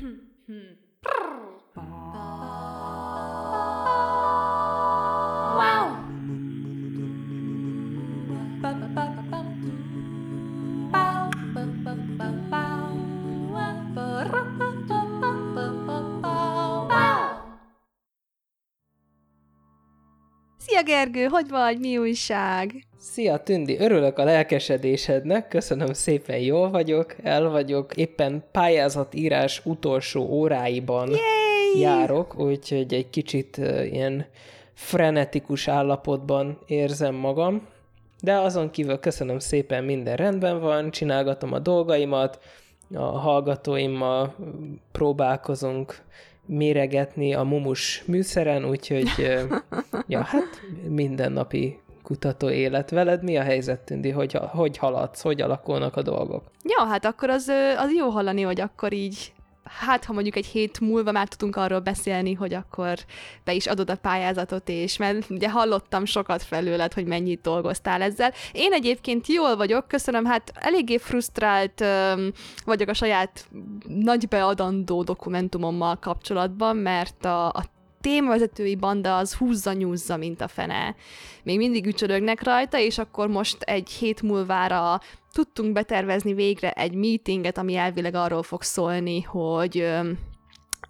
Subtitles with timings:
[0.00, 0.89] hmm.
[20.80, 22.86] Szia Gergő, hogy vagy, mi újság?
[22.98, 31.08] Szia Tündi, örülök a lelkesedésednek, köszönöm szépen, jól vagyok, el vagyok, éppen pályázatírás utolsó óráiban
[31.08, 31.80] Yay!
[31.80, 33.56] járok, úgyhogy egy kicsit
[33.90, 34.26] ilyen
[34.74, 37.66] frenetikus állapotban érzem magam,
[38.20, 42.38] de azon kívül köszönöm szépen, minden rendben van, csinálgatom a dolgaimat,
[42.94, 44.34] a hallgatóimmal
[44.92, 46.02] próbálkozunk
[46.46, 49.08] méregetni a mumus műszeren, úgyhogy
[50.10, 53.22] ja, hát mindennapi kutató élet veled.
[53.22, 54.10] Mi a helyzet, Tündi?
[54.10, 55.22] Hogy, hogy haladsz?
[55.22, 56.44] Hogy alakulnak a dolgok?
[56.62, 59.32] Ja, hát akkor az, az jó hallani, hogy akkor így
[59.78, 62.98] hát ha mondjuk egy hét múlva már tudunk arról beszélni, hogy akkor
[63.44, 68.32] be is adod a pályázatot, és mert ugye hallottam sokat felőled, hogy mennyit dolgoztál ezzel.
[68.52, 72.30] Én egyébként jól vagyok, köszönöm, hát eléggé frusztrált um,
[72.64, 73.48] vagyok a saját
[73.86, 77.64] nagy beadandó dokumentumommal kapcsolatban, mert a, a
[78.00, 80.94] témavezetői banda az húzza-nyúzza, mint a fene.
[81.42, 85.00] Még mindig ücsörögnek rajta, és akkor most egy hét múlvára
[85.32, 89.88] tudtunk betervezni végre egy meetinget, ami elvileg arról fog szólni, hogy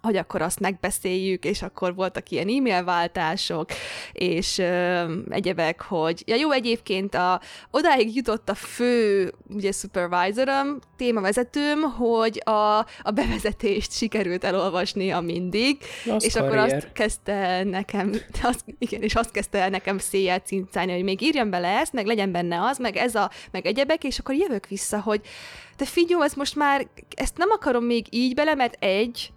[0.01, 3.69] hogy akkor azt megbeszéljük, és akkor voltak ilyen e-mail váltások,
[4.11, 11.81] és ö, egyebek, hogy ja jó, egyébként a, odáig jutott a fő, ugye supervisorom, témavezetőm,
[11.81, 15.77] hogy a, a bevezetést sikerült elolvasnia mindig,
[16.09, 16.53] az és karrier.
[16.53, 18.11] akkor azt kezdte nekem,
[18.43, 22.05] azt, igen, és azt kezdte el nekem széjjel cincálni, hogy még írjam bele ezt, meg
[22.05, 25.21] legyen benne az, meg ez a, meg egyebek, és akkor jövök vissza, hogy
[25.77, 29.31] de figyelj, ez most már, ezt nem akarom még így bele, mert egy,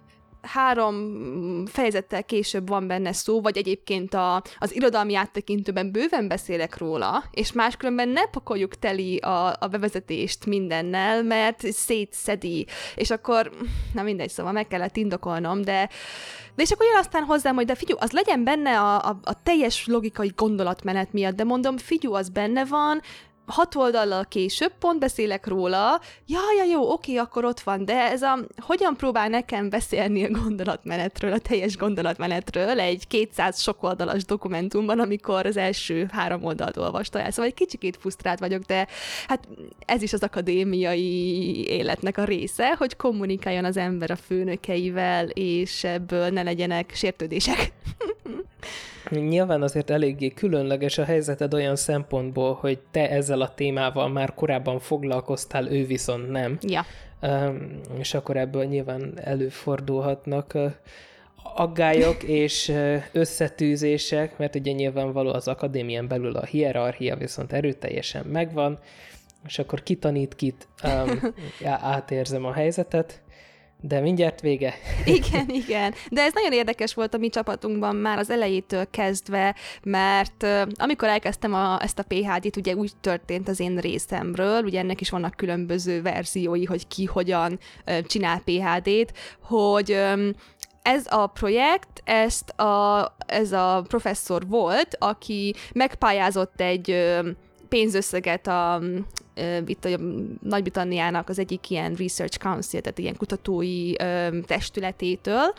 [0.45, 7.23] három fejezettel később van benne szó, vagy egyébként a, az irodalmi áttekintőben bőven beszélek róla,
[7.31, 13.51] és máskülönben ne pakoljuk teli a, a bevezetést mindennel, mert szétszedi, és akkor,
[13.93, 15.89] na mindegy, szóval meg kellett indokolnom, de
[16.55, 19.43] de és akkor jön aztán hozzám, hogy de figyelj, az legyen benne a, a, a
[19.43, 23.01] teljes logikai gondolatmenet miatt, de mondom, figyú, az benne van,
[23.45, 28.21] hat oldallal később pont beszélek róla, ja, ja, jó, oké, akkor ott van, de ez
[28.21, 34.99] a, hogyan próbál nekem beszélni a gondolatmenetről, a teljes gondolatmenetről egy 200 sok oldalas dokumentumban,
[34.99, 37.31] amikor az első három oldalt olvasta el.
[37.31, 38.87] Szóval egy kicsikét frusztrált vagyok, de
[39.27, 39.47] hát
[39.85, 46.29] ez is az akadémiai életnek a része, hogy kommunikáljon az ember a főnökeivel, és ebből
[46.29, 47.71] ne legyenek sértődések.
[49.09, 54.79] Nyilván azért eléggé különleges a helyzeted olyan szempontból, hogy te ezzel a témával már korábban
[54.79, 56.57] foglalkoztál, ő viszont nem.
[56.61, 56.85] Ja.
[57.99, 60.57] És akkor ebből nyilván előfordulhatnak
[61.55, 62.73] aggályok és
[63.11, 68.79] összetűzések, mert ugye nyilvánvaló az akadémián belül a hierarchia viszont erőteljesen megvan,
[69.45, 71.33] és akkor kitanít kit, um,
[71.95, 73.21] átérzem a helyzetet,
[73.87, 74.73] de mindjárt vége.
[75.05, 75.93] Igen, igen.
[76.09, 81.53] De ez nagyon érdekes volt a mi csapatunkban már az elejétől kezdve, mert amikor elkezdtem
[81.53, 86.01] a, ezt a PHD-t, ugye úgy történt az én részemről, ugye ennek is vannak különböző
[86.01, 87.59] verziói, hogy ki hogyan
[88.05, 89.97] csinál PHD-t, hogy
[90.81, 97.15] ez a projekt, ezt a, ez a professzor volt, aki megpályázott egy
[97.69, 98.81] pénzösszeget a,
[99.65, 99.99] itt a
[100.41, 103.93] Nagy-Britanniának az egyik ilyen research council, tehát ilyen kutatói
[104.45, 105.53] testületétől,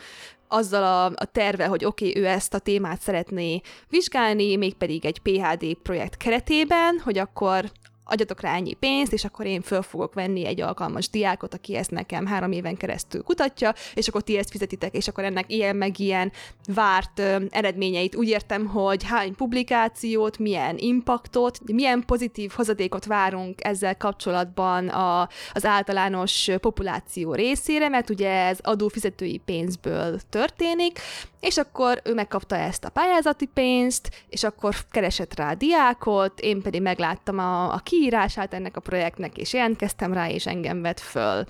[0.47, 5.19] azzal a, a terve, hogy oké, okay, ő ezt a témát szeretné vizsgálni, mégpedig egy
[5.19, 7.71] PHD projekt keretében, hogy akkor
[8.07, 11.91] adjatok rá ennyi pénzt, és akkor én föl fogok venni egy alkalmas diákot, aki ezt
[11.91, 15.99] nekem három éven keresztül kutatja, és akkor ti ezt fizetitek, és akkor ennek ilyen meg
[15.99, 16.31] ilyen
[16.73, 18.15] várt ö, eredményeit.
[18.15, 25.65] Úgy értem, hogy hány publikációt, milyen impaktot, milyen pozitív hozadékot várunk ezzel kapcsolatban a, az
[25.65, 30.99] általános populáció részére, mert ugye ez adófizetői pénzből történik,
[31.39, 36.61] és akkor ő megkapta ezt a pályázati pénzt, és akkor keresett rá a diákot, én
[36.61, 41.43] pedig megláttam a, a kiírását ennek a projektnek, és jelentkeztem rá, és engem vett föl.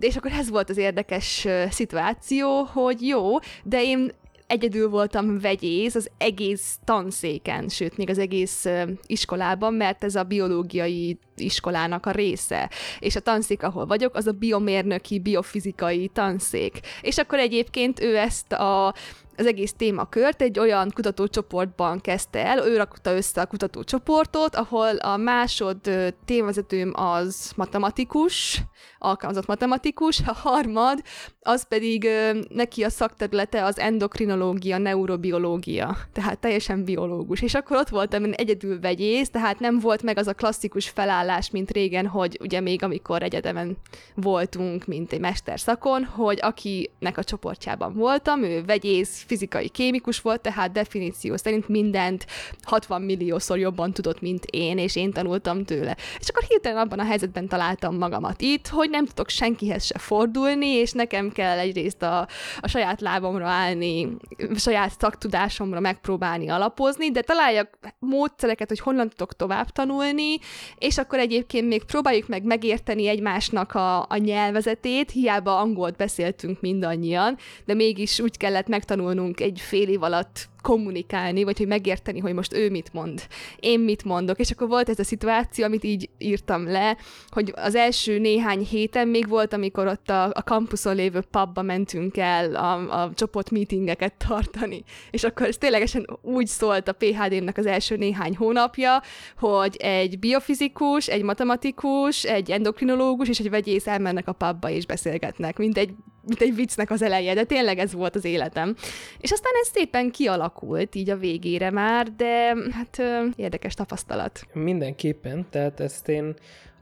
[0.00, 4.10] És akkor ez volt az érdekes szituáció, hogy jó, de én
[4.46, 8.66] egyedül voltam vegyész az egész tanszéken, sőt, még az egész
[9.06, 12.70] iskolában, mert ez a biológiai iskolának a része.
[12.98, 16.80] És a tanszék, ahol vagyok, az a biomérnöki, biofizikai tanszék.
[17.00, 18.94] És akkor egyébként ő ezt a
[19.38, 25.16] az egész témakört egy olyan kutatócsoportban kezdte el, ő rakta össze a kutatócsoportot, ahol a
[25.16, 25.76] másod
[26.24, 28.62] témavezetőm az matematikus,
[28.98, 31.02] alkalmazott matematikus, a harmad,
[31.40, 32.08] az pedig
[32.48, 37.42] neki a szakterülete az endokrinológia, neurobiológia, tehát teljesen biológus.
[37.42, 41.50] És akkor ott voltam én egyedül vegyész, tehát nem volt meg az a klasszikus felállás,
[41.50, 43.76] mint régen, hogy ugye még amikor egyetemen
[44.14, 50.72] voltunk, mint egy mesterszakon, hogy akinek a csoportjában voltam, ő vegyész, fizikai kémikus volt, tehát
[50.72, 52.26] definíció szerint mindent
[52.62, 55.96] 60 milliószor jobban tudott, mint én, és én tanultam tőle.
[56.18, 60.66] És akkor hirtelen abban a helyzetben találtam magamat itt, hogy nem tudok senkihez se fordulni,
[60.66, 62.28] és nekem kell egyrészt a,
[62.60, 64.08] a saját lábomra állni,
[64.54, 70.38] a saját szaktudásomra megpróbálni alapozni, de találjak módszereket, hogy honnan tudok tovább tanulni,
[70.78, 77.36] és akkor egyébként még próbáljuk meg megérteni egymásnak a, a nyelvezetét, hiába angolt beszéltünk mindannyian,
[77.64, 78.68] de mégis úgy kellett
[79.18, 83.22] megtanulnunk egy fél év alatt kommunikálni, vagy hogy megérteni, hogy most ő mit mond,
[83.60, 86.96] én mit mondok, és akkor volt ez a szituáció, amit így írtam le,
[87.28, 92.16] hogy az első néhány héten még volt, amikor ott a, a kampuszon lévő pubba mentünk
[92.16, 97.66] el a, a csoport meetingeket tartani, és akkor ez ténylegesen úgy szólt a PHD-nek az
[97.66, 99.02] első néhány hónapja,
[99.38, 105.58] hogy egy biofizikus, egy matematikus, egy endokrinológus és egy vegyész elmennek a pubba és beszélgetnek,
[105.58, 105.94] mint egy
[106.28, 108.74] mint egy viccnek az eleje, de tényleg ez volt az életem.
[109.18, 110.47] És aztán ez szépen kialakult
[110.94, 113.02] így a végére már, de hát
[113.36, 114.46] érdekes tapasztalat.
[114.52, 116.34] Mindenképpen, tehát ezt én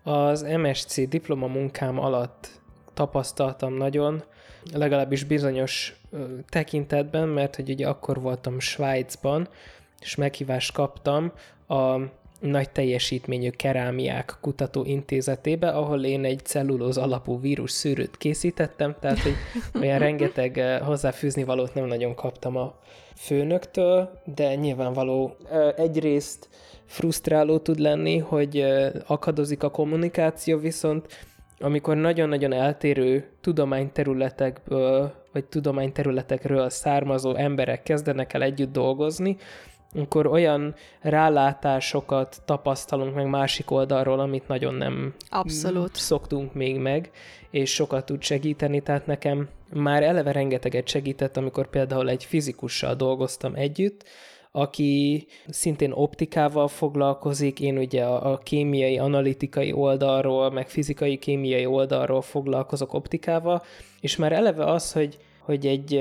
[0.03, 2.61] az MSC diploma munkám alatt
[2.95, 4.23] tapasztaltam nagyon,
[4.73, 6.01] legalábbis bizonyos
[6.49, 9.49] tekintetben, mert hogy ugye akkor voltam Svájcban,
[10.01, 11.33] és meghívást kaptam
[11.69, 11.97] a
[12.41, 19.35] nagy teljesítményű kerámiák kutatóintézetébe, ahol én egy cellulóz alapú vírus szűrőt készítettem, tehát hogy
[19.83, 22.79] olyan rengeteg eh, hozzáfűzni valót nem nagyon kaptam a
[23.17, 26.49] főnöktől, de nyilvánvaló eh, egyrészt
[26.85, 31.07] frusztráló tud lenni, hogy eh, akadozik a kommunikáció, viszont
[31.59, 39.37] amikor nagyon-nagyon eltérő tudományterületekből, vagy tudományterületekről származó emberek kezdenek el együtt dolgozni,
[39.97, 45.95] akkor olyan rálátásokat tapasztalunk meg másik oldalról, amit nagyon nem Abszolút.
[45.95, 47.11] szoktunk még meg,
[47.51, 53.55] és sokat tud segíteni, tehát nekem már eleve rengeteget segített, amikor például egy fizikussal dolgoztam
[53.55, 54.05] együtt,
[54.53, 62.23] aki szintén optikával foglalkozik, én ugye a, a kémiai, analitikai oldalról, meg fizikai, kémiai oldalról
[62.23, 63.63] foglalkozok optikával,
[64.01, 66.01] és már eleve az, hogy, hogy egy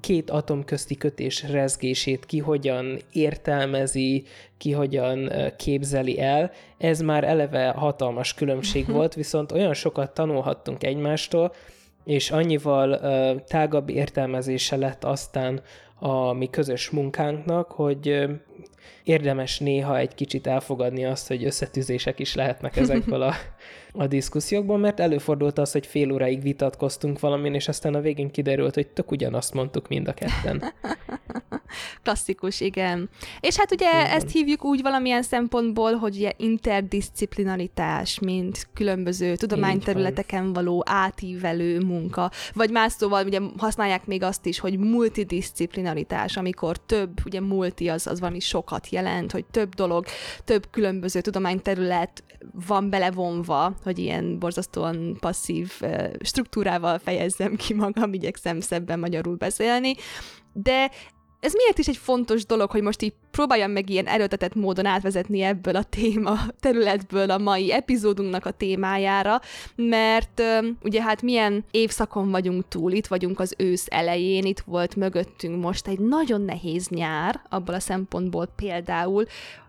[0.00, 4.24] két atom közti kötés rezgését ki hogyan értelmezi,
[4.56, 11.52] ki hogyan képzeli el, ez már eleve hatalmas különbség volt, viszont olyan sokat tanulhattunk egymástól,
[12.04, 15.62] és annyival uh, tágabb értelmezése lett aztán
[15.98, 18.30] a mi közös munkánknak, hogy uh,
[19.04, 23.34] érdemes néha egy kicsit elfogadni azt, hogy összetűzések is lehetnek ezekből a
[23.92, 28.74] a diszkusziókban, mert előfordult az, hogy fél óráig vitatkoztunk valamin, és aztán a végén kiderült,
[28.74, 30.72] hogy tök ugyanazt mondtuk mind a ketten.
[32.02, 33.08] Klasszikus, igen.
[33.40, 34.06] És hát ugye igen.
[34.06, 42.70] ezt hívjuk úgy valamilyen szempontból, hogy ugye interdisciplinaritás, mint különböző tudományterületeken való átívelő munka, vagy
[42.70, 48.20] más szóval ugye használják még azt is, hogy multidisciplinaritás, amikor több, ugye multi az, az
[48.20, 50.06] valami sokat jelent, hogy több dolog,
[50.44, 52.22] több különböző tudományterület
[52.66, 55.80] van belevonva, hogy ilyen borzasztóan passzív
[56.20, 59.94] struktúrával fejezzem ki magam, igyekszem szebben magyarul beszélni,
[60.52, 60.90] de
[61.40, 65.40] ez miért is egy fontos dolog, hogy most így próbáljam meg ilyen erőtetett módon átvezetni
[65.40, 69.40] ebből a téma területből a mai epizódunknak a témájára,
[69.76, 70.42] mert
[70.82, 75.86] ugye hát milyen évszakon vagyunk túl, itt vagyunk az ősz elején, itt volt mögöttünk most
[75.86, 79.24] egy nagyon nehéz nyár, abból a szempontból például,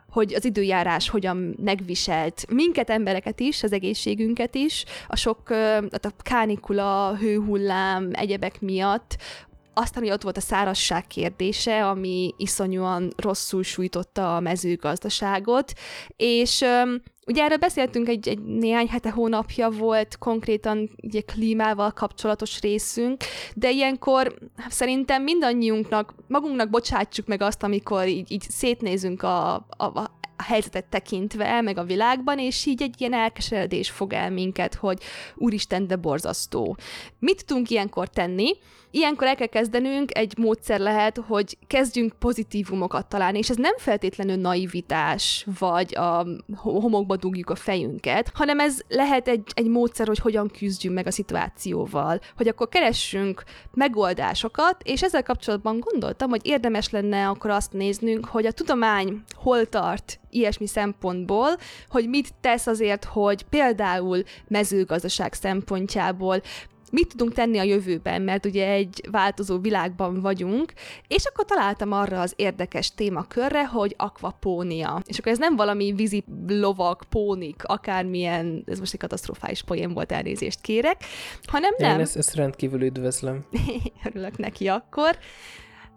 [0.09, 5.49] hogy az időjárás hogyan megviselt minket, embereket is, az egészségünket is, a sok,
[5.89, 9.17] a kánikula, hőhullám, egyebek miatt,
[9.73, 15.73] aztán, hogy ott volt a szárazság kérdése, ami iszonyúan rosszul sújtotta a mezőgazdaságot,
[16.15, 16.65] és
[17.25, 23.23] Ugye erről beszéltünk egy, egy néhány hete hónapja volt konkrétan ugye klímával kapcsolatos részünk,
[23.55, 24.35] de ilyenkor
[24.69, 31.61] szerintem mindannyiunknak, magunknak bocsátsuk meg azt, amikor így, így szétnézünk a, a a helyzetet tekintve,
[31.61, 35.01] meg a világban, és így egy ilyen elkeseredés fog el minket, hogy
[35.35, 36.77] úristen, de borzasztó.
[37.19, 38.57] Mit tudunk ilyenkor tenni?
[38.93, 44.35] Ilyenkor el kell kezdenünk, egy módszer lehet, hogy kezdjünk pozitívumokat találni, és ez nem feltétlenül
[44.35, 50.47] naivitás, vagy a homokba dugjuk a fejünket, hanem ez lehet egy, egy módszer, hogy hogyan
[50.47, 53.43] küzdjünk meg a szituációval, hogy akkor keressünk
[53.73, 59.65] megoldásokat, és ezzel kapcsolatban gondoltam, hogy érdemes lenne akkor azt néznünk, hogy a tudomány hol
[59.65, 61.49] tart ilyesmi szempontból,
[61.89, 66.41] hogy mit tesz azért, hogy például mezőgazdaság szempontjából
[66.91, 70.73] mit tudunk tenni a jövőben, mert ugye egy változó világban vagyunk,
[71.07, 75.01] és akkor találtam arra az érdekes témakörre, hogy akvapónia.
[75.05, 80.11] És akkor ez nem valami vízi lovak, pónik, akármilyen, ez most egy katasztrofális poén volt,
[80.11, 81.03] elnézést kérek,
[81.43, 81.95] hanem nem.
[81.95, 83.45] Én ezt, ezt rendkívül üdvözlöm.
[84.07, 85.17] Örülök neki akkor.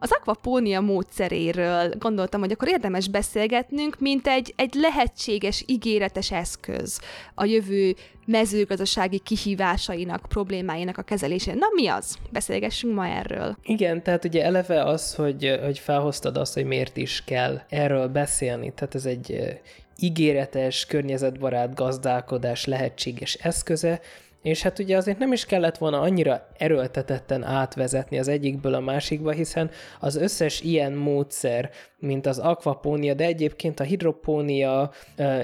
[0.04, 7.00] Az akvapónia módszeréről gondoltam, hogy akkor érdemes beszélgetnünk, mint egy, egy lehetséges, ígéretes eszköz
[7.34, 7.94] a jövő
[8.26, 11.56] mezőgazdasági kihívásainak, problémáinak a kezelésére.
[11.56, 12.16] Na mi az?
[12.30, 13.56] Beszélgessünk ma erről.
[13.62, 18.72] Igen, tehát ugye eleve az, hogy, hogy felhoztad azt, hogy miért is kell erről beszélni.
[18.74, 19.58] Tehát ez egy
[19.98, 24.00] ígéretes, környezetbarát gazdálkodás lehetséges eszköze,
[24.44, 29.30] és hát ugye azért nem is kellett volna annyira erőltetetten átvezetni az egyikből a másikba,
[29.30, 29.70] hiszen
[30.00, 34.90] az összes ilyen módszer, mint az akvapónia, de egyébként a hidropónia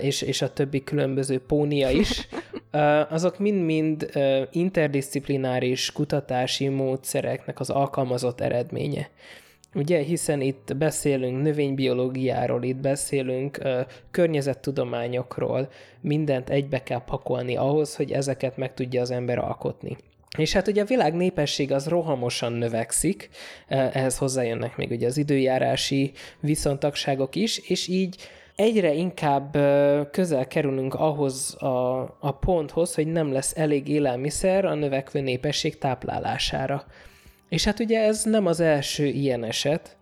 [0.01, 2.29] és, és a többi különböző pónia is,
[3.09, 4.11] azok mind-mind
[4.51, 9.09] interdisziplináris kutatási módszereknek az alkalmazott eredménye.
[9.75, 15.69] Ugye, hiszen itt beszélünk növénybiológiáról, itt beszélünk uh, környezettudományokról,
[16.01, 19.97] mindent egybe kell pakolni ahhoz, hogy ezeket meg tudja az ember alkotni.
[20.39, 23.29] És hát ugye a világ népesség az rohamosan növekszik,
[23.69, 28.17] ehhez hozzájönnek még ugye az időjárási viszontagságok is, és így
[28.57, 29.53] egyre inkább
[30.11, 36.85] közel kerülünk ahhoz a, a ponthoz, hogy nem lesz elég élelmiszer a növekvő népesség táplálására.
[37.51, 39.97] És hát ugye ez nem az első ilyen eset.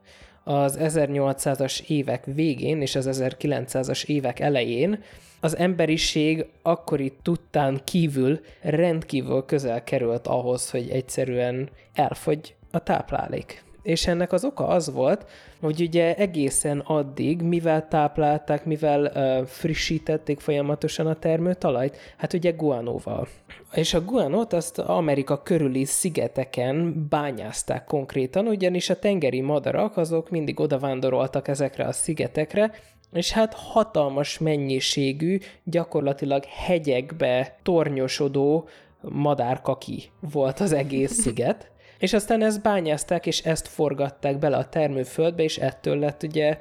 [0.44, 5.02] Az 1800-as évek végén és az 1900-as évek elején
[5.40, 13.62] az emberiség akkori tudtán kívül rendkívül közel került ahhoz, hogy egyszerűen elfogy a táplálék.
[13.82, 15.26] És ennek az oka az volt,
[15.60, 23.28] hogy ugye egészen addig, mivel táplálták, mivel uh, frissítették folyamatosan a termőtalajt, hát ugye guanóval.
[23.72, 30.60] És a guanót azt Amerika körüli szigeteken bányázták konkrétan, ugyanis a tengeri madarak azok mindig
[30.60, 32.72] odavándoroltak ezekre a szigetekre,
[33.12, 38.68] és hát hatalmas mennyiségű, gyakorlatilag hegyekbe tornyosodó
[39.00, 41.70] madárkaki volt az egész sziget.
[41.98, 46.58] És aztán ezt bányázták, és ezt forgatták bele a termőföldbe, és ettől lett ugye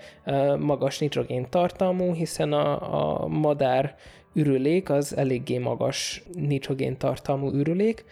[0.60, 3.96] magas nitrogén tartalmú, hiszen a, a madár
[4.38, 8.06] ürülék az eléggé magas nitrogén tartalmú ürülék,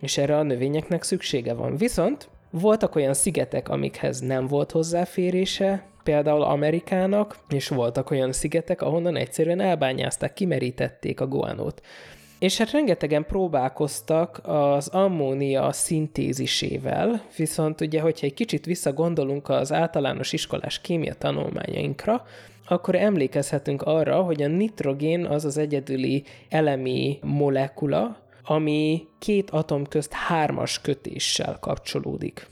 [0.00, 1.76] és erre a növényeknek szüksége van.
[1.76, 9.16] Viszont voltak olyan szigetek, amikhez nem volt hozzáférése, például Amerikának, és voltak olyan szigetek, ahonnan
[9.16, 11.82] egyszerűen elbányázták, kimerítették a guanót.
[12.38, 20.32] És hát rengetegen próbálkoztak az ammónia szintézisével, viszont ugye, hogyha egy kicsit visszagondolunk az általános
[20.32, 22.24] iskolás kémia tanulmányainkra,
[22.68, 30.12] akkor emlékezhetünk arra, hogy a nitrogén az az egyedüli elemi molekula, ami két atom közt
[30.12, 32.46] hármas kötéssel kapcsolódik.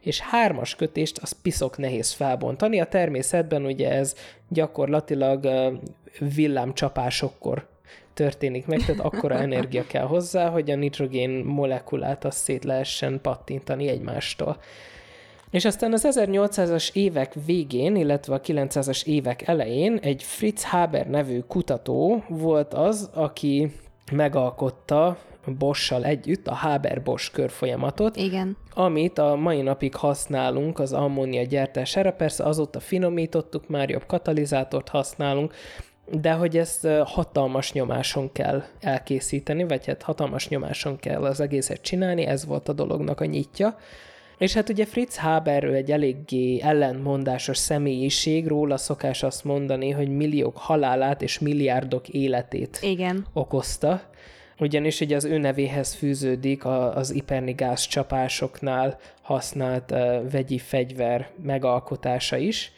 [0.00, 2.80] És hármas kötést az piszok nehéz felbontani.
[2.80, 4.14] A természetben ugye ez
[4.48, 5.48] gyakorlatilag
[6.34, 7.66] villámcsapásokkor
[8.14, 13.88] történik meg, tehát akkora energia kell hozzá, hogy a nitrogén molekulát azt szét lehessen pattintani
[13.88, 14.56] egymástól.
[15.52, 21.40] És aztán az 1800-as évek végén, illetve a 900-as évek elején egy Fritz Haber nevű
[21.40, 23.72] kutató volt az, aki
[24.12, 25.16] megalkotta
[25.58, 28.56] Bosch-sal együtt a Haber-Bosch körfolyamatot, Igen.
[28.74, 32.12] amit a mai napig használunk az ammónia gyártására.
[32.12, 35.54] Persze azóta finomítottuk, már jobb katalizátort használunk,
[36.10, 42.26] de hogy ezt hatalmas nyomáson kell elkészíteni, vagy hát hatalmas nyomáson kell az egészet csinálni,
[42.26, 43.76] ez volt a dolognak a nyitja.
[44.42, 50.08] És hát ugye Fritz Haber ő egy eléggé ellentmondásos személyiség, róla szokás azt mondani, hogy
[50.08, 53.26] milliók halálát és milliárdok életét Igen.
[53.32, 54.02] okozta.
[54.58, 62.36] Ugyanis ugye az ő nevéhez fűződik az iperni gáz csapásoknál használt uh, vegyi fegyver megalkotása
[62.36, 62.72] is.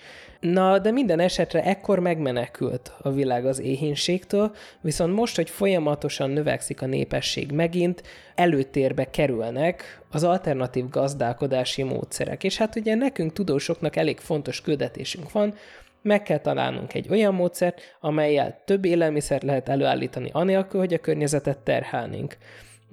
[0.53, 6.83] Na, de minden esetre ekkor megmenekült a világ az éhínségtől, viszont most, hogy folyamatosan növekszik
[6.83, 8.03] a népesség megint,
[8.35, 12.45] előtérbe kerülnek az alternatív gazdálkodási módszerek.
[12.45, 15.55] És hát ugye nekünk tudósoknak elég fontos küldetésünk van,
[16.03, 21.59] meg kell találnunk egy olyan módszert, amelyel több élelmiszert lehet előállítani anélkül, hogy a környezetet
[21.59, 22.37] terhelnénk.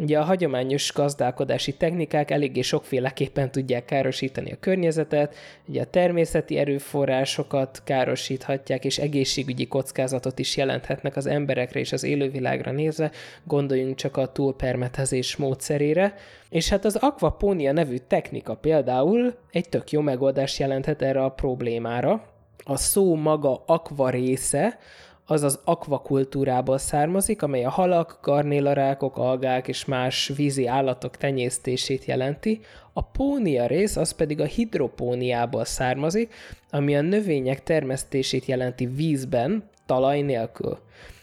[0.01, 7.81] Ugye a hagyományos gazdálkodási technikák eléggé sokféleképpen tudják károsítani a környezetet, ugye a természeti erőforrásokat
[7.83, 13.11] károsíthatják, és egészségügyi kockázatot is jelenthetnek az emberekre és az élővilágra nézve,
[13.43, 16.13] gondoljunk csak a túlpermetezés módszerére.
[16.49, 22.23] És hát az aquaponia nevű technika például egy tök jó megoldást jelenthet erre a problémára.
[22.63, 24.77] A szó maga aqua része,
[25.25, 32.61] az az akvakultúrából származik, amely a halak, garnélarákok, algák és más vízi állatok tenyésztését jelenti,
[32.93, 36.33] a pónia rész az pedig a hidropóniából származik,
[36.69, 40.77] ami a növények termesztését jelenti vízben, talaj nélkül.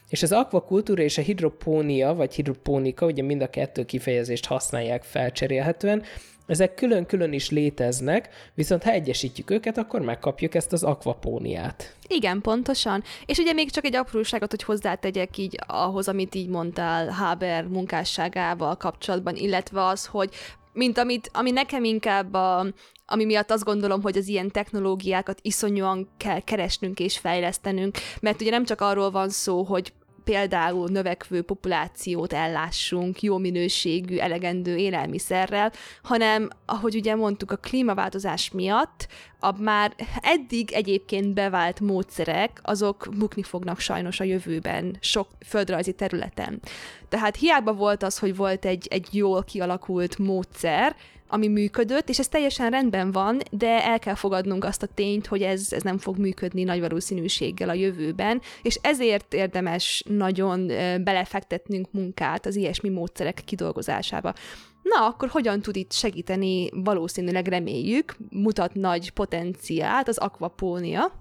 [0.09, 6.03] És az akvakultúra és a hidropónia, vagy hidropónika, ugye mind a kettő kifejezést használják felcserélhetően,
[6.49, 11.97] ezek külön-külön is léteznek, viszont ha egyesítjük őket, akkor megkapjuk ezt az akvapóniát.
[12.07, 13.03] Igen, pontosan.
[13.27, 18.77] És ugye még csak egy apróságot, hogy hozzátegyek így ahhoz, amit így mondtál Haber munkásságával
[18.77, 20.31] kapcsolatban, illetve az, hogy
[20.73, 22.67] mint amit, ami nekem inkább a,
[23.07, 28.51] ami miatt azt gondolom, hogy az ilyen technológiákat iszonyúan kell keresnünk és fejlesztenünk, mert ugye
[28.51, 29.93] nem csak arról van szó, hogy
[30.29, 39.09] például növekvő populációt ellássunk jó minőségű, elegendő élelmiszerrel, hanem, ahogy ugye mondtuk, a klímaváltozás miatt
[39.41, 46.61] a már eddig egyébként bevált módszerek, azok bukni fognak sajnos a jövőben sok földrajzi területen.
[47.09, 50.97] Tehát hiába volt az, hogy volt egy, egy jól kialakult módszer,
[51.29, 55.43] ami működött, és ez teljesen rendben van, de el kell fogadnunk azt a tényt, hogy
[55.43, 60.67] ez, ez nem fog működni nagy valószínűséggel a jövőben, és ezért érdemes nagyon
[61.05, 64.35] belefektetnünk munkát az ilyesmi módszerek kidolgozásába.
[64.83, 71.13] Na, akkor hogyan tud itt segíteni, valószínűleg reméljük, mutat nagy potenciált az akvapónia,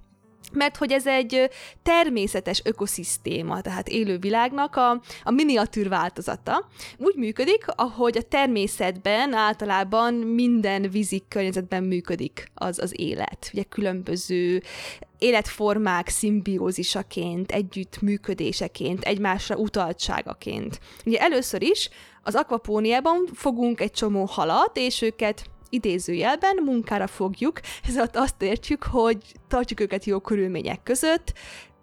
[0.52, 1.50] mert hogy ez egy
[1.84, 6.68] természetes ökoszisztéma, tehát élővilágnak a, a miniatűr változata.
[6.98, 13.50] Úgy működik, ahogy a természetben általában minden vízi környezetben működik az az élet.
[13.54, 14.62] Ugye különböző
[15.18, 20.80] életformák szimbiózisaként, együttműködéseként, egymásra utaltságaként.
[21.06, 21.90] Ugye először is
[22.24, 28.84] az akvapóniában fogunk egy csomó halat, és őket idézőjelben munkára fogjuk, ez alatt azt értjük,
[28.84, 31.34] hogy tartjuk őket jó körülmények között,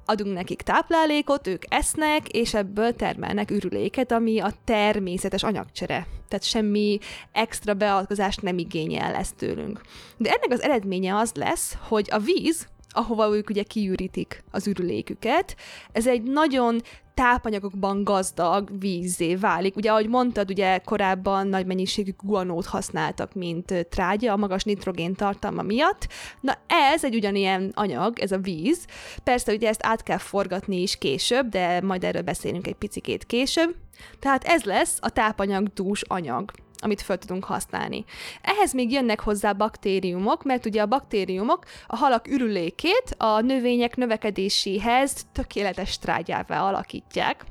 [0.04, 6.06] adunk nekik táplálékot, ők esznek, és ebből termelnek ürüléket, ami a természetes anyagcsere.
[6.28, 6.98] Tehát semmi
[7.32, 9.80] extra beavatkozást nem igényel ezt tőlünk.
[10.16, 15.56] De ennek az eredménye az lesz, hogy a víz, ahova ők ugye kiürítik az ürüléküket.
[15.92, 16.80] Ez egy nagyon
[17.14, 19.76] tápanyagokban gazdag vízé válik.
[19.76, 25.62] Ugye, ahogy mondtad, ugye korábban nagy mennyiségű guanót használtak, mint trágya a magas nitrogén tartalma
[25.62, 26.08] miatt.
[26.40, 28.86] Na ez egy ugyanilyen anyag, ez a víz.
[29.24, 33.74] Persze ugye ezt át kell forgatni is később, de majd erről beszélünk egy picikét később.
[34.18, 36.50] Tehát ez lesz a tápanyagdús anyag
[36.84, 38.04] amit fel tudunk használni.
[38.42, 45.26] Ehhez még jönnek hozzá baktériumok, mert ugye a baktériumok a halak ürülékét a növények növekedéséhez
[45.32, 47.44] tökéletes trágyává alakítják,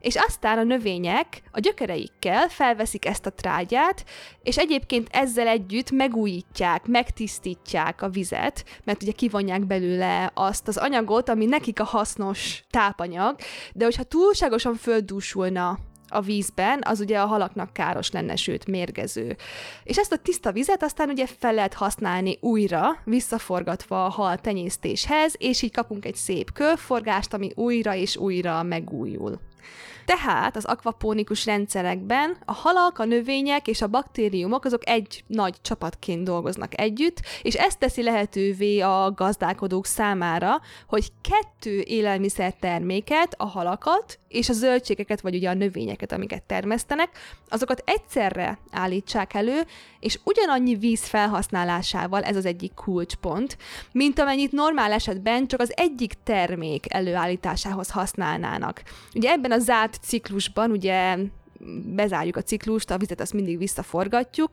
[0.00, 4.04] és aztán a növények a gyökereikkel felveszik ezt a trágyát,
[4.42, 11.28] és egyébként ezzel együtt megújítják, megtisztítják a vizet, mert ugye kivonják belőle azt az anyagot,
[11.28, 13.36] ami nekik a hasznos tápanyag,
[13.72, 19.36] de hogyha túlságosan földúsulna a vízben, az ugye a halaknak káros lenne, sőt mérgező.
[19.84, 25.34] És ezt a tiszta vizet aztán ugye fel lehet használni újra, visszaforgatva a hal tenyésztéshez,
[25.38, 29.40] és így kapunk egy szép körforgást, ami újra és újra megújul.
[30.04, 36.24] Tehát az akvapónikus rendszerekben a halak, a növények és a baktériumok azok egy nagy csapatként
[36.24, 44.18] dolgoznak együtt, és ezt teszi lehetővé a gazdálkodók számára, hogy kettő élelmiszer terméket, a halakat
[44.28, 47.10] és a zöldségeket, vagy ugye a növényeket, amiket termesztenek,
[47.48, 49.60] azokat egyszerre állítsák elő,
[50.00, 53.56] és ugyanannyi víz felhasználásával, ez az egyik kulcspont,
[53.92, 58.82] mint amennyit normál esetben csak az egyik termék előállításához használnának.
[59.14, 61.16] Ugye ebben a zárt ciklusban, ugye
[61.94, 64.50] bezárjuk a ciklust, a vizet azt mindig visszaforgatjuk,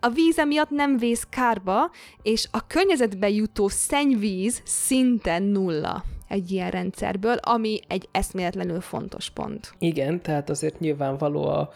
[0.00, 1.90] a víz emiatt nem vész kárba,
[2.22, 9.72] és a környezetbe jutó szennyvíz szinte nulla egy ilyen rendszerből, ami egy eszméletlenül fontos pont.
[9.78, 11.72] Igen, tehát azért nyilvánvaló a,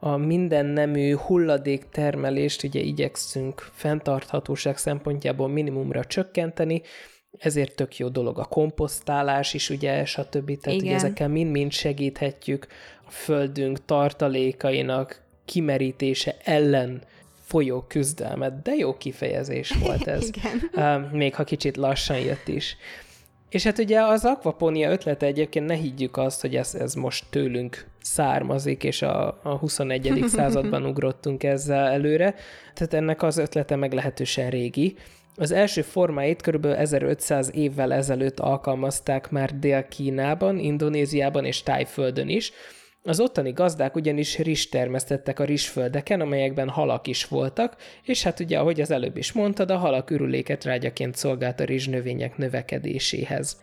[0.00, 6.82] a minden nemű hulladéktermelést ugye igyekszünk fenntarthatóság szempontjából minimumra csökkenteni,
[7.38, 10.58] ezért tök jó dolog a komposztálás is, ugye, stb.
[10.60, 12.66] Tehát ugye ezekkel mind-mind segíthetjük
[13.06, 17.02] a földünk tartalékainak kimerítése ellen
[17.44, 20.28] folyó küzdelmet, de jó kifejezés volt ez.
[20.72, 21.10] Igen.
[21.12, 22.76] még ha kicsit lassan jött is.
[23.48, 27.86] És hát ugye az akvaponia ötlete egyébként ne higgyük azt, hogy ez, ez most tőlünk
[28.02, 30.24] származik, és a, a 21.
[30.36, 32.34] században ugrottunk ezzel előre.
[32.74, 34.96] Tehát ennek az ötlete meglehetősen régi.
[35.36, 36.64] Az első formáit kb.
[36.64, 42.52] 1500 évvel ezelőtt alkalmazták már Dél-Kínában, Indonéziában és Tájföldön is.
[43.04, 48.58] Az ottani gazdák ugyanis rizs termesztettek a rizsföldeken, amelyekben halak is voltak, és hát ugye,
[48.58, 53.60] ahogy az előbb is mondtad, a halak ürüléket rágyaként szolgált a rizsnövények növekedéséhez.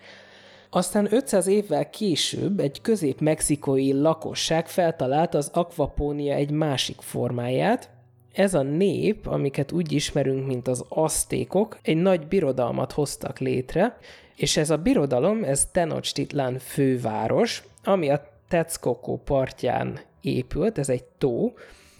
[0.69, 7.89] Aztán 500 évvel később egy közép-mexikói lakosság feltalált az akvapónia egy másik formáját,
[8.34, 13.98] ez a nép, amiket úgy ismerünk, mint az asztékok, egy nagy birodalmat hoztak létre,
[14.36, 21.54] és ez a birodalom, ez Tenochtitlán főváros, ami a Texcoco partján épült, ez egy tó,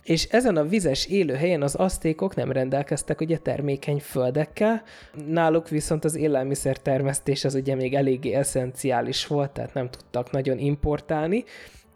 [0.04, 4.84] és ezen a vizes élőhelyen az asztékok nem rendelkeztek ugye termékeny földekkel,
[5.28, 10.58] náluk viszont az élelmiszer termesztés az ugye még eléggé eszenciális volt, tehát nem tudtak nagyon
[10.58, 11.44] importálni,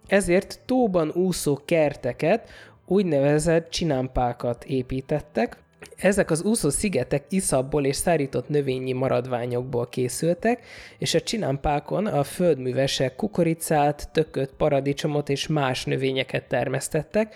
[0.08, 2.50] ezért tóban úszó kerteket
[2.88, 5.58] úgynevezett csinámpákat építettek.
[5.98, 10.66] Ezek az úszó szigetek iszabból és szárított növényi maradványokból készültek,
[10.98, 17.36] és a csinámpákon a földművesek kukoricát, tököt, paradicsomot és más növényeket termesztettek.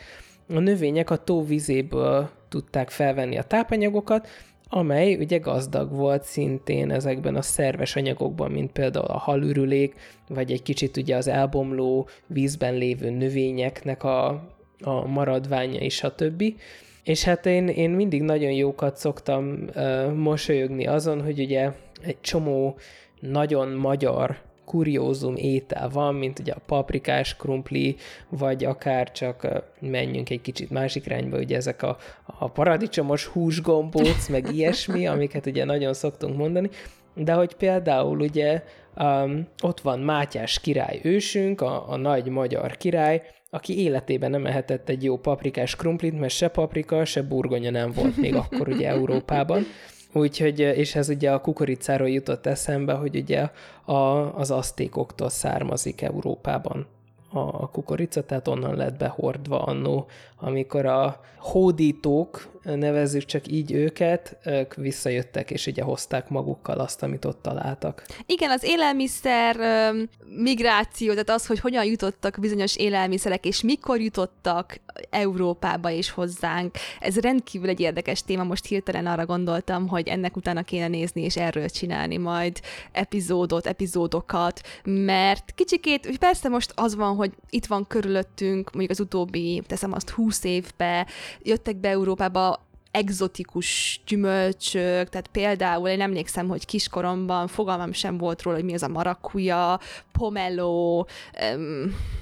[0.49, 4.27] A növények a tó vizéből tudták felvenni a tápanyagokat,
[4.69, 9.95] amely ugye gazdag volt szintén ezekben a szerves anyagokban, mint például a halürülék,
[10.27, 14.47] vagy egy kicsit ugye az elbomló vízben lévő növényeknek a
[14.81, 16.55] a maradványa és a többi.
[17.03, 22.77] És hát én, én mindig nagyon jókat szoktam uh, mosolyogni azon, hogy ugye egy csomó
[23.19, 24.37] nagyon magyar
[24.67, 27.95] kuriózum étel van, mint ugye a paprikás krumpli,
[28.29, 29.47] vagy akár csak
[29.79, 35.65] menjünk egy kicsit másik irányba, ugye ezek a, a paradicsomos húsgombóc, meg ilyesmi, amiket ugye
[35.65, 36.69] nagyon szoktunk mondani,
[37.17, 38.63] de hogy például ugye
[38.97, 44.89] um, ott van Mátyás király ősünk, a, a nagy magyar király, aki életében nem ehetett
[44.89, 49.65] egy jó paprikás krumplit, mert se paprika, se burgonya nem volt még akkor ugye Európában.
[50.13, 53.49] Úgyhogy, és ez ugye a kukoricáról jutott eszembe, hogy ugye
[53.85, 53.93] a,
[54.37, 56.87] az asztékoktól származik Európában
[57.31, 60.05] a kukorica, tehát onnan lett behordva annó,
[60.39, 67.25] amikor a hódítók, nevezzük csak így őket, ők visszajöttek, és ugye hozták magukkal azt, amit
[67.25, 68.05] ott találtak.
[68.25, 69.55] Igen, az élelmiszer
[70.25, 77.19] migráció, tehát az, hogy hogyan jutottak bizonyos élelmiszerek, és mikor jutottak Európába és hozzánk, ez
[77.19, 81.69] rendkívül egy érdekes téma, most hirtelen arra gondoltam, hogy ennek utána kéne nézni, és erről
[81.69, 82.59] csinálni majd
[82.91, 89.61] epizódot, epizódokat, mert kicsikét, persze most az van, hogy itt van körülöttünk, mondjuk az utóbbi,
[89.67, 91.07] teszem azt 20 évbe,
[91.41, 92.56] jöttek be Európába
[92.91, 98.83] egzotikus gyümölcsök, tehát például én emlékszem, hogy kiskoromban fogalmam sem volt róla, hogy mi az
[98.83, 99.79] a marakuja,
[100.11, 101.05] pomelo,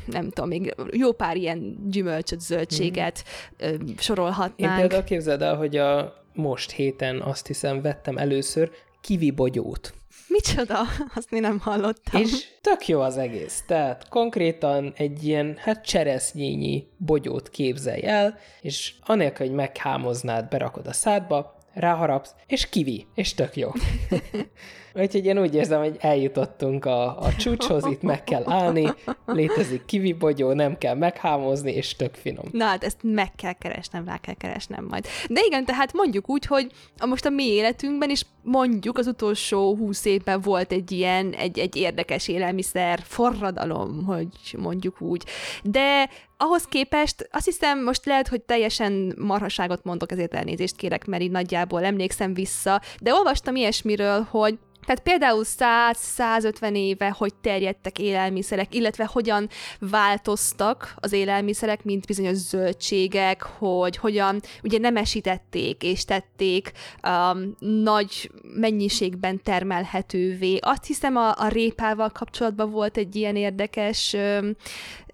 [0.06, 3.24] nem tudom, még jó pár ilyen gyümölcsöt, zöldséget
[3.66, 3.86] mm.
[3.98, 4.72] sorolhatnánk.
[4.72, 8.72] Én például képzeld el, hogy a most héten azt hiszem vettem először
[9.06, 9.94] kivi bogyót.
[10.28, 10.80] Micsoda?
[11.16, 12.22] Azt mi nem hallottam.
[12.22, 13.64] És tök jó az egész.
[13.68, 20.94] Tehát konkrétan egy ilyen, hát cseresznyényi bogyót képzelj el, és anélkül, hogy meghámoznád, berakod a
[20.94, 23.72] szádba, ráharapsz, és kivi, és tök jó.
[24.96, 28.94] Úgyhogy én úgy érzem, hogy eljutottunk a, a csúcshoz, itt meg kell állni,
[29.26, 32.46] létezik kivi bogyó, nem kell meghámozni, és tök finom.
[32.52, 35.06] Na hát ezt meg kell keresnem, rá kell keresnem majd.
[35.30, 39.76] De igen, tehát mondjuk úgy, hogy a most a mi életünkben is mondjuk az utolsó
[39.76, 44.28] húsz évben volt egy ilyen, egy, egy érdekes élelmiszer forradalom, hogy
[44.58, 45.24] mondjuk úgy.
[45.64, 51.24] De ahhoz képest azt hiszem, most lehet, hogy teljesen marhaságot mondok, ezért elnézést kérek, mert
[51.24, 58.76] így nagyjából emlékszem vissza, de olvastam ilyesmiről, hogy tehát például 100-150 éve, hogy terjedtek élelmiszerek,
[58.76, 66.72] illetve hogyan változtak az élelmiszerek, mint bizonyos zöldségek, hogy hogyan ugye nemesítették és tették
[67.08, 70.58] um, nagy mennyiségben termelhetővé.
[70.62, 74.52] Azt hiszem a, a répával kapcsolatban volt egy ilyen érdekes um,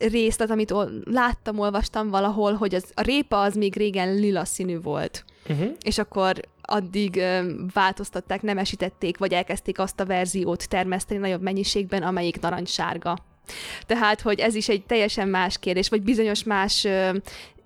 [0.09, 5.25] részlet, amit láttam, olvastam valahol, hogy az, a répa az még régen lila színű volt.
[5.49, 5.71] Uh-huh.
[5.81, 6.39] És akkor
[6.71, 7.21] addig
[7.73, 13.17] változtatták, nemesítették, vagy elkezdték azt a verziót termeszteni nagyobb mennyiségben, amelyik narancssárga.
[13.85, 16.87] Tehát, hogy ez is egy teljesen más kérdés, vagy bizonyos más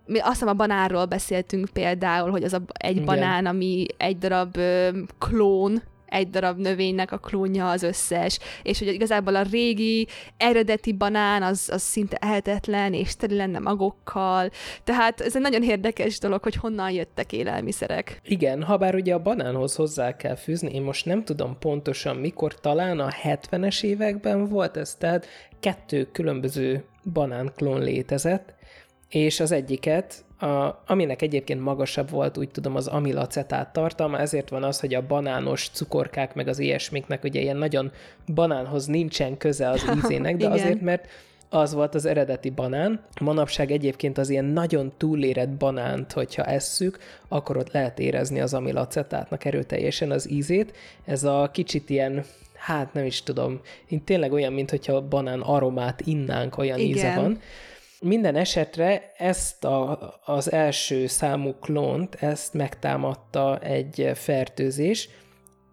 [0.06, 3.06] mi azt hiszem a banánról beszéltünk például, hogy az a, egy Igen.
[3.06, 8.88] banán, ami egy darab ö, klón, egy darab növénynek a klónja az összes, és hogy
[8.88, 14.50] igazából a régi, eredeti banán az, az szinte ehetetlen, és teli lenne magokkal,
[14.84, 18.22] tehát ez egy nagyon érdekes dolog, hogy honnan jöttek élelmiszerek.
[18.24, 22.60] Igen, ha bár ugye a banánhoz hozzá kell fűzni, én most nem tudom pontosan mikor,
[22.60, 25.28] talán a 70-es években volt ez, tehát
[25.60, 28.54] kettő különböző banánklón létezett,
[29.10, 34.64] és az egyiket a, aminek egyébként magasabb volt, úgy tudom, az amilacetát tartalma, ezért van
[34.64, 37.92] az, hogy a banános cukorkák meg az ilyesmiknek ugye ilyen nagyon
[38.34, 41.08] banánhoz nincsen köze az ízének, de azért, mert
[41.50, 43.00] az volt az eredeti banán.
[43.22, 49.46] Manapság egyébként az ilyen nagyon túlérett banánt, hogyha esszük, akkor ott lehet érezni az amilacetátnak
[49.46, 50.74] erőteljesen az ízét.
[51.06, 52.26] Ez a kicsit ilyen
[52.66, 56.90] hát nem is tudom, én tényleg olyan, mint hogyha banán aromát innánk, olyan Igen.
[56.90, 57.40] íze van.
[58.00, 65.10] Minden esetre ezt a, az első számú klónt, ezt megtámadta egy fertőzés,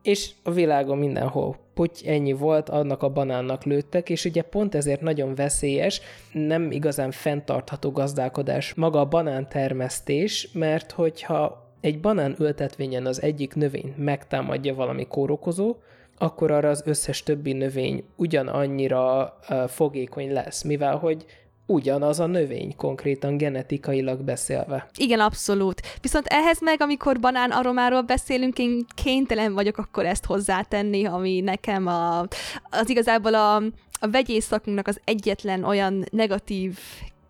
[0.03, 1.57] és a világon mindenhol.
[1.75, 6.01] Puty ennyi volt, annak a banánnak lőttek, és ugye pont ezért nagyon veszélyes,
[6.33, 8.75] nem igazán fenntartható gazdálkodás.
[8.75, 15.77] Maga a banántermesztés, mert hogyha egy banán ültetvényen az egyik növény megtámadja valami kórokozó,
[16.19, 21.25] akkor arra az összes többi növény ugyanannyira fogékony lesz, mivel hogy
[21.73, 24.89] ugyanaz a növény, konkrétan genetikailag beszélve.
[24.97, 25.81] Igen, abszolút.
[26.01, 31.87] Viszont ehhez meg, amikor banán aromáról beszélünk, én kénytelen vagyok akkor ezt hozzátenni, ami nekem
[31.87, 32.21] a,
[32.71, 33.57] az igazából a,
[34.01, 36.79] a vegyész szakunknak az egyetlen olyan negatív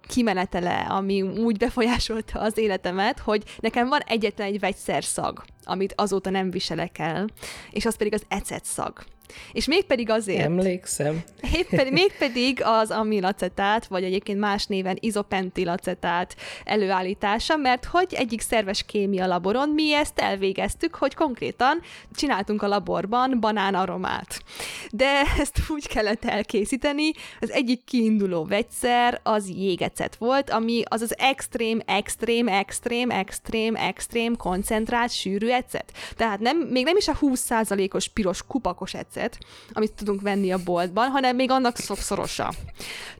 [0.09, 6.51] kimenetele, ami úgy befolyásolta az életemet, hogy nekem van egyetlen egy vegyszerszag, amit azóta nem
[6.51, 7.29] viselek el,
[7.71, 9.05] és az pedig az ecet szag.
[9.53, 10.45] És mégpedig azért...
[10.45, 11.23] Emlékszem.
[11.55, 19.27] Éppen, mégpedig az amilacetát, vagy egyébként más néven izopentilacetát előállítása, mert hogy egyik szerves kémia
[19.27, 21.81] laboron mi ezt elvégeztük, hogy konkrétan
[22.15, 24.43] csináltunk a laborban banánaromát.
[24.91, 31.19] De ezt úgy kellett elkészíteni, az egyik kiinduló vegyszer az jégecet volt, ami az az
[31.19, 35.93] extrém, extrém, extrém, extrém, extrém koncentrált sűrű ecet.
[36.17, 39.39] Tehát nem, még nem is a 20%-os piros kupakos ecet, ecet,
[39.73, 42.53] amit tudunk venni a boltban, hanem még annak szokszorosa.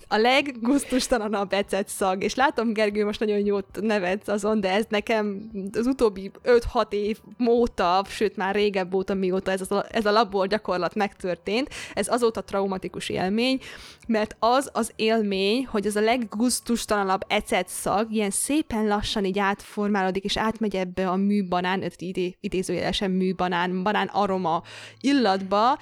[0.09, 5.51] A leggusztustalanabb ecet szag, és látom, Gergő, most nagyon jót nevetsz azon, de ez nekem
[5.73, 10.47] az utóbbi 5-6 év óta, sőt már régebb óta, mióta ez a, ez a labor
[10.47, 13.61] gyakorlat megtörtént, ez azóta traumatikus élmény,
[14.07, 20.25] mert az az élmény, hogy ez a leggusztustalanabb ecet szag ilyen szépen lassan így átformálódik,
[20.25, 24.63] és átmegy ebbe a műbanán, idé, idézőjelesen műbanán, banán aroma
[25.01, 25.79] illatba,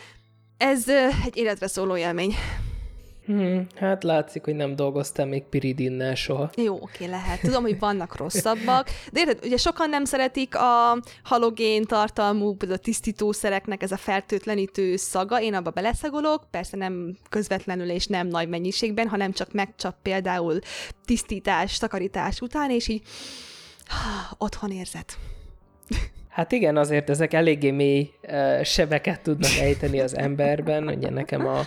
[0.60, 0.88] ez
[1.24, 2.34] egy életre szóló élmény.
[3.26, 6.50] Hmm, hát látszik, hogy nem dolgoztam még piridinnel soha.
[6.56, 7.40] Jó, oké, lehet.
[7.40, 13.82] Tudom, hogy vannak rosszabbak, de érted, ugye sokan nem szeretik a halogén tartalmú, a tisztítószereknek
[13.82, 19.32] ez a fertőtlenítő szaga, én abba beleszagolok, persze nem közvetlenül és nem nagy mennyiségben, hanem
[19.32, 20.58] csak megcsap például
[21.04, 23.02] tisztítás, takarítás után, és így
[24.38, 25.18] otthon érzet.
[26.30, 30.88] Hát igen, azért ezek eléggé mély uh, sebeket tudnak ejteni az emberben.
[30.88, 31.58] Ugye nekem a,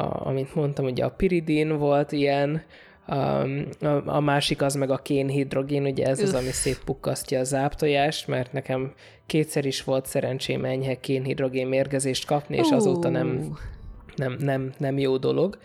[0.00, 2.62] a amint mondtam, ugye a piridin volt ilyen,
[3.08, 8.26] um, a, a másik az meg a kénhidrogén, ugye ez az, ami szétpukkasztja a záptojást,
[8.28, 8.92] mert nekem
[9.26, 13.56] kétszer is volt szerencsém enyhe kénhidrogén mérgezést kapni, és azóta nem,
[14.16, 15.58] nem, nem, nem jó dolog.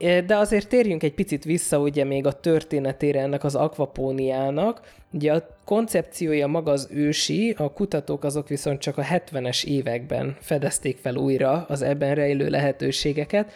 [0.00, 4.80] De azért térjünk egy picit vissza ugye még a történetére ennek az akvapóniának.
[5.12, 10.98] Ugye a koncepciója maga az ősi, a kutatók azok viszont csak a 70-es években fedezték
[10.98, 13.52] fel újra az ebben rejlő lehetőségeket,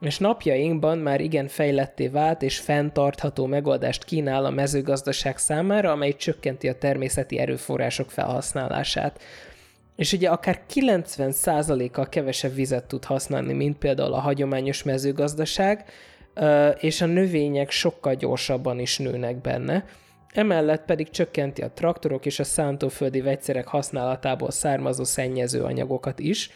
[0.00, 6.68] és napjainkban már igen fejletté vált és fenntartható megoldást kínál a mezőgazdaság számára, amely csökkenti
[6.68, 9.20] a természeti erőforrások felhasználását
[9.98, 15.84] és ugye akár 90%-kal kevesebb vizet tud használni, mint például a hagyományos mezőgazdaság,
[16.80, 19.84] és a növények sokkal gyorsabban is nőnek benne.
[20.32, 26.50] Emellett pedig csökkenti a traktorok és a szántóföldi vegyszerek használatából származó szennyező anyagokat is,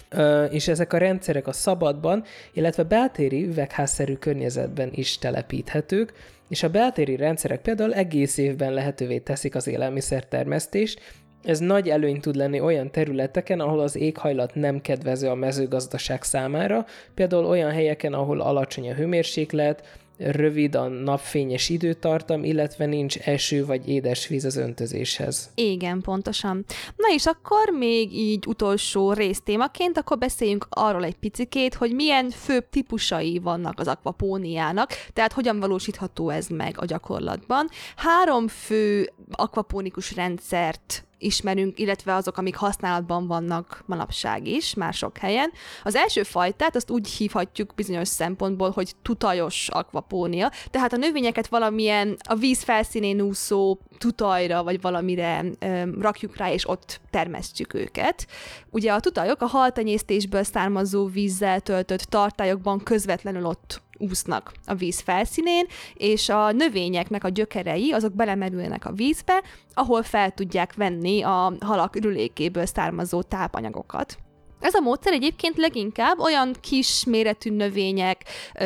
[0.51, 6.13] és ezek a rendszerek a szabadban, illetve beltéri üvegházszerű környezetben is telepíthetők,
[6.49, 11.01] és a beltéri rendszerek például egész évben lehetővé teszik az élelmiszertermesztést,
[11.45, 16.87] ez nagy előny tud lenni olyan területeken, ahol az éghajlat nem kedvező a mezőgazdaság számára,
[17.15, 23.89] például olyan helyeken, ahol alacsony a hőmérséklet, rövid a napfényes időtartam, illetve nincs eső vagy
[23.89, 25.51] édesvíz az öntözéshez.
[25.55, 26.65] Igen, pontosan.
[26.97, 32.69] Na és akkor még így utolsó résztémaként, akkor beszéljünk arról egy picikét, hogy milyen főbb
[32.69, 37.69] típusai vannak az akvapóniának, tehát hogyan valósítható ez meg a gyakorlatban.
[37.97, 45.53] Három fő akvapónikus rendszert ismerünk, illetve azok, amik használatban vannak manapság is, már sok helyen.
[45.83, 52.17] Az első fajtát azt úgy hívhatjuk bizonyos szempontból, hogy tutajos akvapónia, tehát a növényeket valamilyen
[52.29, 58.27] a víz felszínén úszó tutajra, vagy valamire ö, rakjuk rá, és ott termesztjük őket.
[58.71, 65.67] Ugye a tutajok a haltenyésztésből származó vízzel töltött tartályokban közvetlenül ott úsznak a víz felszínén,
[65.95, 69.43] és a növényeknek a gyökerei azok belemerülnek a vízbe,
[69.75, 74.17] ahol fel tudják venni a halak ürülékéből származó tápanyagokat.
[74.61, 78.25] Ez a módszer egyébként leginkább olyan kis méretű növények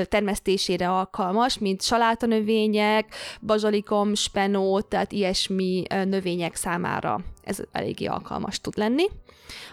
[0.08, 9.04] termesztésére alkalmas, mint salátanövények, bazsalikom, spenó, tehát ilyesmi növények számára ez eléggé alkalmas tud lenni.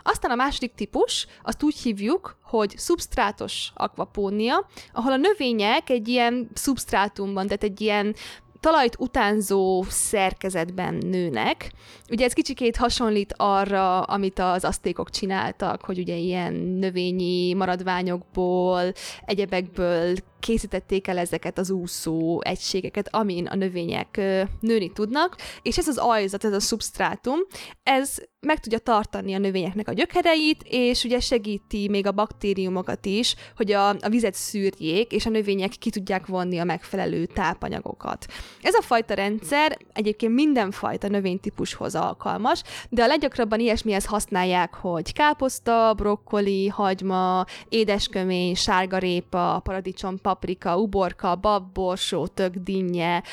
[0.04, 6.50] Aztán a második típus, azt úgy hívjuk, hogy szubstrátos akvapónia, ahol a növények egy ilyen
[6.54, 8.16] szubstrátumban, tehát egy ilyen
[8.64, 11.72] talajt utánzó szerkezetben nőnek.
[12.10, 18.92] Ugye ez kicsikét hasonlít arra, amit az asztékok csináltak, hogy ugye ilyen növényi maradványokból,
[19.26, 24.22] egyebekből készítették el ezeket az úszó egységeket, amin a növények
[24.60, 27.40] nőni tudnak, és ez az ajzat, ez a substrátum,
[27.84, 33.36] ez meg tudja tartani a növényeknek a gyökereit, és ugye segíti még a baktériumokat is,
[33.56, 38.26] hogy a, a vizet szűrjék, és a növények ki tudják vonni a megfelelő tápanyagokat.
[38.62, 45.94] Ez a fajta rendszer egyébként mindenfajta növénytípushoz alkalmas, de a leggyakrabban ilyesmihez használják, hogy káposzta,
[45.94, 53.24] brokkoli, hagyma, édeskömény, sárgarépa, paradicsom, paprika, uborka, bab, borsó, tök, dinnye.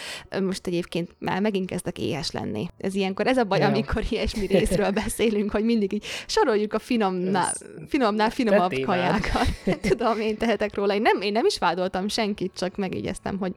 [0.40, 2.68] Most egyébként már megint kezdek éhes lenni.
[2.78, 3.66] Ez ilyenkor, ez a baj, ja.
[3.66, 7.52] amikor ilyesmi részről beszélünk, hogy mindig így soroljuk a finomnál,
[7.88, 9.46] finomnál finomabb kajákat.
[9.88, 10.94] Tudom, én tehetek róla.
[10.94, 13.52] Én nem, én nem is vádoltam senkit, csak megigyeztem, hogy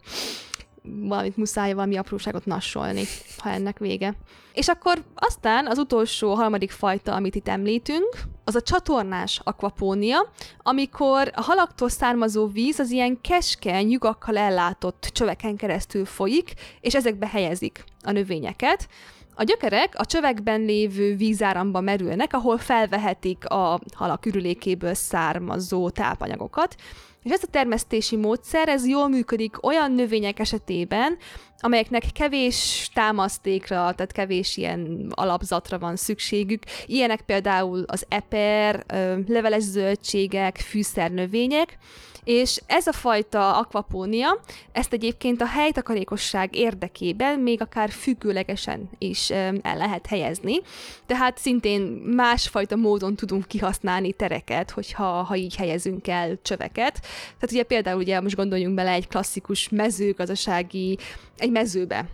[0.84, 3.04] valamit muszáj valami apróságot nassolni,
[3.38, 4.16] ha ennek vége.
[4.54, 11.32] És akkor aztán az utolsó, harmadik fajta, amit itt említünk, az a csatornás akvapónia, amikor
[11.36, 17.84] a halaktól származó víz az ilyen keskeny, nyugakkal ellátott csöveken keresztül folyik, és ezekbe helyezik
[18.04, 18.88] a növényeket.
[19.36, 26.76] A gyökerek a csövekben lévő vízáramba merülnek, ahol felvehetik a halak ürülékéből származó tápanyagokat,
[27.24, 31.18] és ez a termesztési módszer, ez jól működik olyan növények esetében,
[31.60, 36.64] amelyeknek kevés támasztékra, tehát kevés ilyen alapzatra van szükségük.
[36.86, 38.84] Ilyenek például az eper,
[39.28, 41.78] leveles zöldségek, fűszernövények,
[42.24, 44.40] és ez a fajta akvapónia,
[44.72, 50.62] ezt egyébként a helytakarékosság érdekében még akár függőlegesen is el lehet helyezni,
[51.06, 51.82] tehát szintén
[52.16, 57.00] másfajta módon tudunk kihasználni tereket, hogyha ha így helyezünk el csöveket.
[57.02, 60.98] Tehát ugye például ugye most gondoljunk bele egy klasszikus mezőgazdasági,
[61.38, 62.06] egy mezőbe,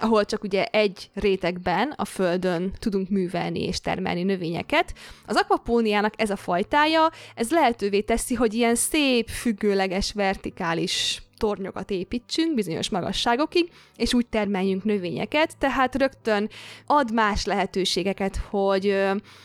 [0.00, 4.94] ahol csak ugye egy rétegben a földön tudunk művelni és termelni növényeket.
[5.26, 12.54] Az akvapóniának ez a fajtája, ez lehetővé teszi, hogy ilyen szép, függőleges, vertikális tornyokat építsünk
[12.54, 16.48] bizonyos magasságokig, és úgy termeljünk növényeket, tehát rögtön
[16.86, 18.96] ad más lehetőségeket, hogy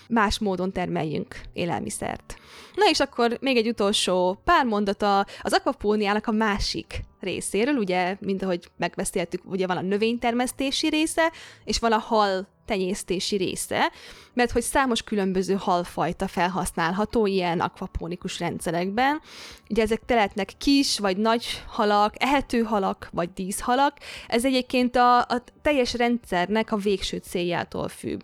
[0.09, 2.35] más módon termeljünk élelmiszert.
[2.75, 8.43] Na és akkor még egy utolsó pár mondata az akvapóniának a másik részéről, ugye, mint
[8.43, 11.31] ahogy megbeszéltük, ugye van a növénytermesztési része,
[11.63, 13.91] és van a hal tenyésztési része,
[14.33, 19.21] mert hogy számos különböző halfajta felhasználható ilyen akvaponikus rendszerekben.
[19.69, 23.97] Ugye ezek teletnek kis vagy nagy halak, ehető halak vagy díszhalak.
[24.27, 28.21] Ez egyébként a, a teljes rendszernek a végső céljától függ.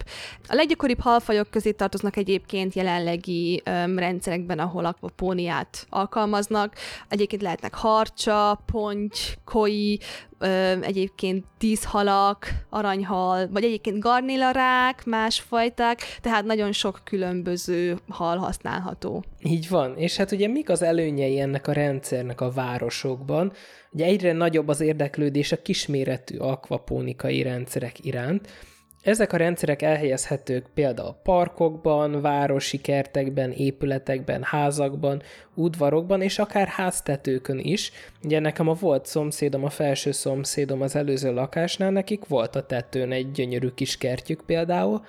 [0.47, 6.75] A leggyakoribb halfajok közé tartoznak egyébként jelenlegi öm, rendszerekben, ahol akvapóniát alkalmaznak.
[7.09, 9.99] Egyébként lehetnek harcsa, ponty, koi,
[10.81, 19.23] egyébként tízhalak, aranyhal, vagy egyébként garnélarák, másfajták, tehát nagyon sok különböző hal használható.
[19.43, 23.51] Így van, és hát ugye mik az előnyei ennek a rendszernek a városokban?
[23.91, 28.47] Ugye egyre nagyobb az érdeklődés a kisméretű akvapónikai rendszerek iránt,
[29.01, 35.21] ezek a rendszerek elhelyezhetők például parkokban, városi kertekben, épületekben, házakban,
[35.53, 37.91] udvarokban és akár háztetőkön is.
[38.23, 43.11] Ugye nekem a volt szomszédom, a felső szomszédom az előző lakásnál, nekik volt a tetőn
[43.11, 45.01] egy gyönyörű kis kertjük például,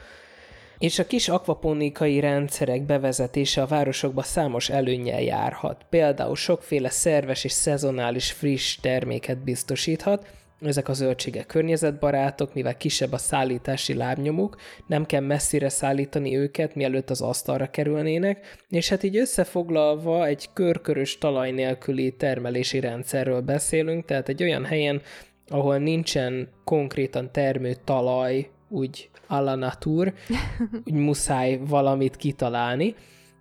[0.78, 5.86] és a kis akvaponikai rendszerek bevezetése a városokba számos előnyel járhat.
[5.90, 10.26] Például sokféle szerves és szezonális friss terméket biztosíthat,
[10.60, 17.10] ezek a zöldségek környezetbarátok, mivel kisebb a szállítási lábnyomuk, nem kell messzire szállítani őket, mielőtt
[17.10, 24.28] az asztalra kerülnének, és hát így összefoglalva egy körkörös talaj nélküli termelési rendszerről beszélünk, tehát
[24.28, 25.02] egy olyan helyen,
[25.48, 30.12] ahol nincsen konkrétan termő talaj, úgy a la natur,
[30.86, 32.94] úgy muszáj valamit kitalálni,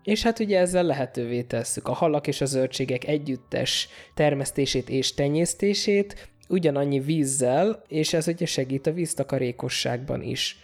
[0.04, 6.29] és hát ugye ezzel lehetővé tesszük a halak és a zöldségek együttes termesztését és tenyésztését,
[6.50, 10.60] ugyanannyi vízzel, és ez ugye segít a víztakarékosságban is.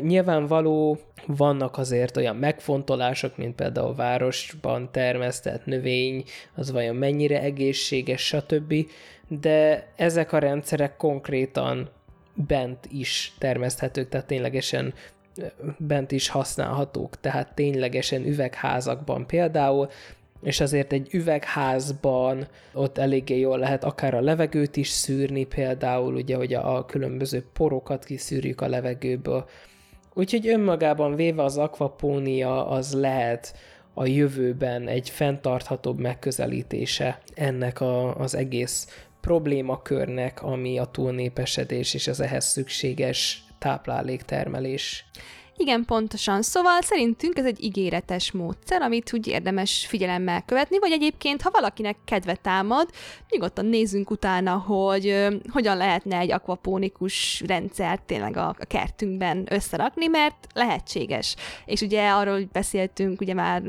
[0.00, 8.26] Nyilvánvaló vannak azért olyan megfontolások, mint például a városban termesztett növény, az vajon mennyire egészséges,
[8.26, 8.74] stb.,
[9.28, 11.88] de ezek a rendszerek konkrétan
[12.34, 14.94] bent is termeszthetők, tehát ténylegesen
[15.78, 19.88] bent is használhatók, tehát ténylegesen üvegházakban például,
[20.42, 26.36] és azért egy üvegházban ott eléggé jól lehet akár a levegőt is szűrni, például ugye,
[26.36, 29.48] hogy a, a különböző porokat kiszűrjük a levegőből.
[30.14, 33.54] Úgyhogy önmagában véve az akvapónia az lehet
[33.94, 42.20] a jövőben egy fenntarthatóbb megközelítése ennek a, az egész problémakörnek, ami a túlnépesedés és az
[42.20, 45.04] ehhez szükséges tápláléktermelés.
[45.56, 46.42] Igen, pontosan.
[46.42, 51.96] Szóval szerintünk ez egy ígéretes módszer, amit úgy érdemes figyelemmel követni, vagy egyébként, ha valakinek
[52.04, 52.88] kedve támad,
[53.30, 61.36] nyugodtan nézzünk utána, hogy hogyan lehetne egy akvapónikus rendszert tényleg a, kertünkben összerakni, mert lehetséges.
[61.64, 63.62] És ugye arról beszéltünk, ugye már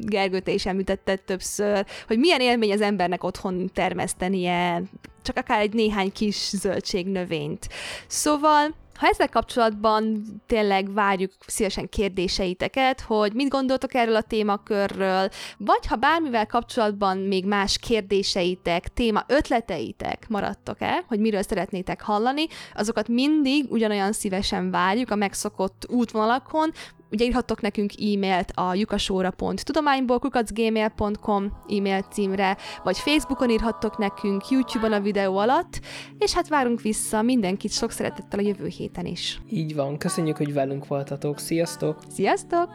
[0.00, 4.82] Gergő, is említetted többször, hogy milyen élmény az embernek otthon termesztenie
[5.22, 7.68] csak akár egy néhány kis zöldségnövényt.
[8.06, 15.28] Szóval ha ezzel kapcsolatban tényleg várjuk szívesen kérdéseiteket, hogy mit gondoltok erről a témakörről,
[15.58, 23.08] vagy ha bármivel kapcsolatban még más kérdéseitek, téma ötleteitek maradtok-e, hogy miről szeretnétek hallani, azokat
[23.08, 26.72] mindig ugyanolyan szívesen várjuk a megszokott útvonalakon,
[27.10, 35.00] Ugye írhattok nekünk e-mailt a jukasóra.tudományból kukacgmail.com e-mail címre, vagy Facebookon írhattok nekünk, YouTube-on a
[35.00, 35.80] videó alatt,
[36.18, 39.40] és hát várunk vissza mindenkit sok szeretettel a jövő héten is.
[39.50, 41.98] Így van, köszönjük, hogy velünk voltatok, sziasztok!
[42.08, 42.68] Sziasztok!